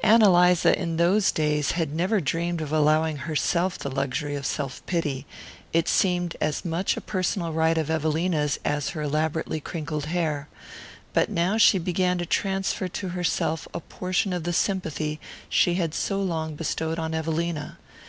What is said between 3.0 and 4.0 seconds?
herself the